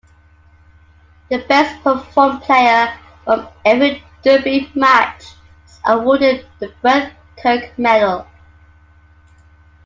The 1.29 1.45
best 1.47 1.79
performed 1.83 2.41
player 2.41 2.91
from 3.23 3.47
every 3.63 4.03
derby 4.23 4.67
match 4.73 5.25
is 5.67 5.79
awarded 5.85 6.43
the 6.57 6.69
Brett 6.81 7.13
Kirk 7.37 7.77
Medal. 7.77 8.25